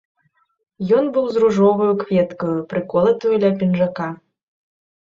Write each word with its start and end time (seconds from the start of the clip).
Ён 0.99 1.05
быў 1.17 1.25
з 1.35 1.43
ружоваю 1.43 1.91
кветкаю, 2.01 2.59
прыколатаю 2.73 3.33
ля 3.47 3.57
пінжака. 3.63 4.13